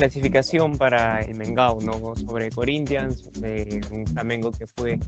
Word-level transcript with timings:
clasificación 0.00 0.78
para 0.78 1.20
el 1.20 1.34
Mengao, 1.34 1.78
¿no? 1.82 2.16
Sobre 2.16 2.48
Corinthians, 2.48 3.30
eh, 3.44 3.82
un 3.92 4.06
Flamengo 4.06 4.50
que 4.50 4.66
fue 4.66 4.98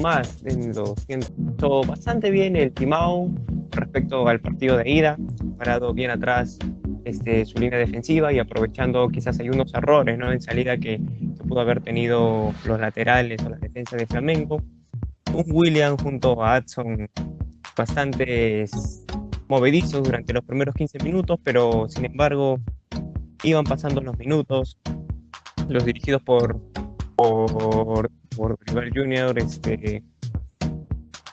más 0.00 0.42
en 0.46 0.74
lo 0.74 0.94
siento 1.06 1.82
bastante 1.82 2.30
bien 2.30 2.56
el 2.56 2.72
Timao 2.72 3.30
respecto 3.72 4.26
al 4.26 4.40
partido 4.40 4.78
de 4.78 4.88
ida, 4.88 5.18
parado 5.58 5.92
bien 5.92 6.10
atrás 6.10 6.58
este, 7.04 7.44
su 7.44 7.58
línea 7.58 7.78
defensiva 7.78 8.32
y 8.32 8.38
aprovechando 8.38 9.06
quizás 9.10 9.38
hay 9.38 9.50
unos 9.50 9.74
errores 9.74 10.16
¿no? 10.16 10.32
en 10.32 10.40
salida 10.40 10.78
que, 10.78 10.98
que 10.98 11.44
pudo 11.46 11.60
haber 11.60 11.82
tenido 11.82 12.54
los 12.64 12.80
laterales 12.80 13.42
o 13.44 13.50
la 13.50 13.58
defensa 13.58 13.98
de 13.98 14.06
Flamengo. 14.06 14.62
Un 15.34 15.44
William 15.48 15.94
junto 15.98 16.42
a 16.42 16.54
Adson 16.54 17.06
bastante 17.76 18.64
movedizos 19.46 20.02
durante 20.02 20.32
los 20.32 20.42
primeros 20.42 20.74
15 20.74 21.00
minutos, 21.04 21.38
pero 21.44 21.86
sin 21.90 22.06
embargo 22.06 22.58
iban 23.42 23.64
pasando 23.64 24.00
los 24.00 24.16
minutos, 24.18 24.78
los 25.68 25.84
dirigidos 25.84 26.22
por, 26.22 26.60
por, 27.16 28.10
por 28.36 28.58
Rival 28.66 28.90
Junior, 28.94 29.38
este, 29.38 30.02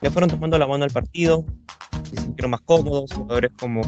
le 0.01 0.11
fueron 0.11 0.29
tomando 0.29 0.57
la 0.57 0.67
mano 0.67 0.83
al 0.83 0.91
partido, 0.91 1.45
se 2.03 2.21
sintieron 2.21 2.51
más 2.51 2.61
cómodos, 2.61 3.11
jugadores 3.13 3.51
como 3.59 3.81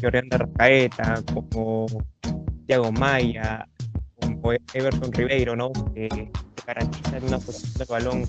Jordan 0.00 0.30
Rascaeta, 0.30 1.22
como 1.32 1.86
Thiago 2.66 2.92
Maya, 2.92 3.66
como 4.20 4.52
Everton 4.72 5.12
Ribeiro, 5.12 5.56
¿no? 5.56 5.72
Que, 5.94 6.08
que 6.08 6.30
garantizan 6.66 7.24
una 7.24 7.38
posición 7.38 7.74
de 7.74 7.84
balón 7.84 8.24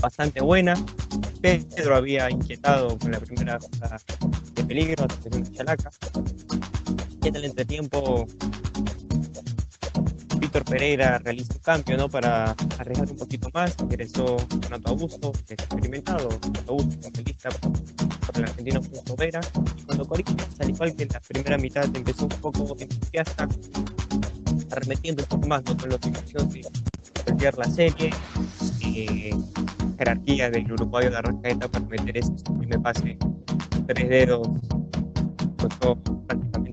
bastante 0.00 0.40
buena. 0.40 0.74
Pedro 1.40 1.96
había 1.96 2.30
inquietado 2.30 2.98
con 2.98 3.12
la 3.12 3.20
primera 3.20 3.58
de 4.54 4.64
peligro, 4.64 5.06
de 5.06 5.52
chalaca. 5.52 5.90
Y 7.26 7.28
en 7.28 7.34
el 7.34 7.44
entretiempo, 7.46 8.24
Víctor 10.38 10.64
Pereira 10.64 11.18
realiza 11.18 11.54
un 11.54 11.58
cambio 11.58 11.96
¿no? 11.96 12.08
para 12.08 12.54
arriesgar 12.78 13.10
un 13.10 13.16
poquito 13.16 13.48
más. 13.52 13.74
Ingresó 13.80 14.36
Renato 14.60 14.90
Augusto, 14.90 15.32
que 15.32 15.54
es 15.54 15.58
experimentado, 15.58 16.28
Renato 16.28 16.70
Augusto, 16.70 17.00
papelista 17.02 17.48
por 17.48 18.36
el 18.36 18.44
argentino 18.44 18.80
Justo 18.80 19.16
Vera. 19.16 19.40
Y 19.76 19.82
cuando 19.82 20.06
Corinthians, 20.06 20.60
al 20.60 20.70
igual 20.70 20.94
que 20.94 21.02
en 21.02 21.08
la 21.08 21.18
primera 21.18 21.58
mitad, 21.58 21.96
empezó 21.96 22.22
un 22.26 22.28
poco 22.28 22.76
entusiasta, 22.78 23.48
arremetiendo 24.70 25.24
un 25.24 25.28
poco 25.28 25.48
más 25.48 25.64
¿no? 25.64 25.76
con 25.76 25.88
la 25.88 25.96
obligación 25.96 26.48
de 26.48 26.64
perder 27.24 27.58
la 27.58 27.64
serie. 27.64 28.10
Eh, 28.82 29.34
jerarquía 29.98 30.48
del 30.48 30.70
uruguayo 30.70 31.10
de 31.10 31.16
Arrascaeta 31.16 31.66
para 31.66 31.84
meter 31.86 32.18
ese 32.18 32.30
primer 32.56 32.80
pase 32.82 33.18
tres 33.88 34.08
dedos 34.08 34.48
todo, 35.80 35.98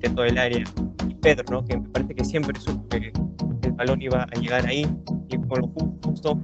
prácticamente 0.03 0.09
todo 0.09 0.25
el 0.25 0.37
área 0.37 0.63
y 1.07 1.13
Pedro 1.15 1.45
¿no? 1.51 1.65
que 1.65 1.77
me 1.77 1.89
parece 1.89 2.15
que 2.15 2.25
siempre 2.25 2.59
supo 2.59 2.87
que 2.89 3.11
el 3.63 3.71
balón 3.71 4.01
iba 4.01 4.23
a 4.23 4.39
llegar 4.39 4.65
ahí 4.65 4.87
y 5.29 5.37
con 5.37 5.61
lo 5.61 5.67
justo 6.03 6.39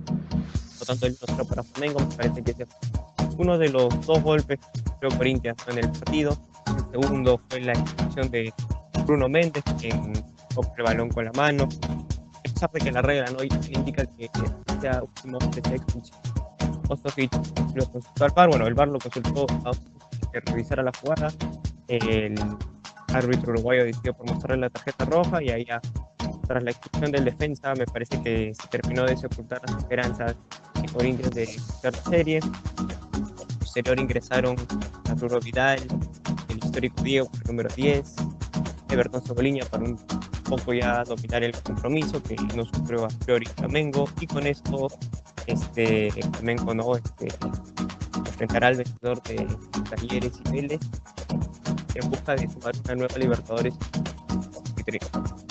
por 0.78 0.88
tanto 0.88 1.06
el 1.06 1.18
otro 1.22 1.46
para 1.46 1.64
Flamengo 1.64 2.00
me 2.00 2.16
parece 2.16 2.44
que 2.44 2.52
ese 2.52 2.66
fue 2.66 3.36
uno 3.38 3.58
de 3.58 3.70
los 3.70 4.06
dos 4.06 4.22
golpes 4.22 4.60
creo 5.00 5.18
Corinthians 5.18 5.58
en 5.70 5.78
el 5.78 5.90
partido. 5.92 6.38
El 6.68 7.02
segundo 7.02 7.40
fue 7.50 7.62
la 7.62 7.72
ejecución 7.72 8.30
de 8.32 8.54
Bruno 9.06 9.30
Méndez 9.30 9.64
quien 9.80 10.14
coge 10.54 10.72
el 10.78 10.84
balón 10.84 11.10
con 11.10 11.26
la 11.26 11.32
mano. 11.34 11.68
A 12.34 12.42
pesar 12.42 12.72
de 12.72 12.80
que 12.80 12.92
la 12.92 13.02
regla 13.02 13.32
no 13.32 13.44
indica 13.44 14.06
que 14.06 14.30
sea 14.82 15.02
último 15.02 15.40
de 15.40 15.62
sea 15.62 15.76
expulsión. 15.76 16.20
Ostojic 16.90 17.32
lo 17.76 17.86
consultó 17.92 18.26
al 18.26 18.32
VAR, 18.36 18.50
bueno, 18.50 18.68
el 18.68 18.74
VAR 18.74 18.88
lo 18.90 19.00
consultó 19.00 19.46
a 19.66 19.72
que 20.34 20.40
revisara 20.42 20.84
la 20.84 20.92
jugada, 21.02 21.32
el 21.88 22.36
árbitro 23.14 23.54
uruguayo 23.54 23.86
decidió 23.86 24.14
por 24.14 24.28
mostrarle 24.28 24.62
la 24.62 24.70
tarjeta 24.70 25.06
roja 25.06 25.44
y 25.44 25.50
ahí 25.50 25.66
ya, 25.66 25.82
tras 26.48 26.64
la 26.64 26.72
expulsión 26.72 27.12
del 27.12 27.26
defensa, 27.26 27.74
me 27.76 27.86
parece 27.86 28.22
que 28.22 28.54
se 28.54 28.68
terminó 28.70 29.06
de 29.06 29.18
sepultar 29.18 29.62
las 29.68 29.78
esperanzas 29.78 30.36
de 30.82 30.90
Corinthians 30.90 31.36
de 31.36 31.46
ser 31.46 31.96
serie. 31.96 32.40
Posterior 33.60 34.00
ingresaron 34.00 34.56
Arturo 35.10 35.40
Vidal, 35.40 35.80
el 36.50 36.58
histórico 36.58 37.04
Diego 37.04 37.30
por 37.30 37.42
el 37.42 37.48
número 37.48 37.70
10, 37.76 38.16
Everton 38.90 39.26
Soboliña 39.26 39.66
para 39.66 39.84
un 39.84 39.98
poco 40.44 40.74
ya 40.74 41.04
dominar 41.04 41.44
el 41.44 41.54
compromiso 41.62 42.22
que 42.24 42.36
no 42.56 42.66
sufrió 42.66 43.06
a 43.06 43.10
priori 43.26 43.46
Flamengo. 43.58 44.10
Y 44.20 44.28
con 44.28 44.48
esto 44.48 44.88
este 45.46 46.12
Flamengo 46.34 46.74
no 46.74 46.96
este, 46.96 47.28
enfrentará 48.26 48.68
al 48.68 48.78
vencedor 48.78 49.22
de 49.24 49.48
Talleres 49.90 50.34
y 50.46 50.52
Vélez 50.52 50.80
en 52.00 52.10
busca 52.10 52.36
de 52.36 52.48
jugar 52.48 52.74
una 52.86 52.96
nueva 52.96 53.18
Libertadores 53.18 53.74